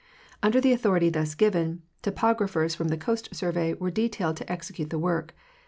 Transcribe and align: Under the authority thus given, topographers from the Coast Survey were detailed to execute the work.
Under 0.41 0.59
the 0.59 0.71
authority 0.73 1.11
thus 1.11 1.35
given, 1.35 1.83
topographers 2.01 2.73
from 2.73 2.87
the 2.87 2.97
Coast 2.97 3.35
Survey 3.35 3.75
were 3.75 3.91
detailed 3.91 4.35
to 4.37 4.51
execute 4.51 4.89
the 4.89 4.97
work. 4.97 5.35